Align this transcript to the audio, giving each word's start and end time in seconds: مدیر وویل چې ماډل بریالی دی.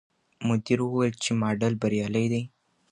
مدیر 0.47 0.79
وویل 0.83 1.15
چې 1.23 1.31
ماډل 1.41 1.73
بریالی 1.81 2.25
دی. 2.33 2.43